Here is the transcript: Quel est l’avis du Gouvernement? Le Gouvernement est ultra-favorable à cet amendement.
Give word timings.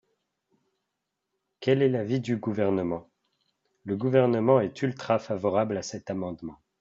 Quel 1.59 1.83
est 1.83 1.87
l’avis 1.87 2.19
du 2.19 2.35
Gouvernement? 2.37 3.07
Le 3.83 3.95
Gouvernement 3.95 4.59
est 4.59 4.81
ultra-favorable 4.81 5.77
à 5.77 5.83
cet 5.83 6.09
amendement. 6.09 6.57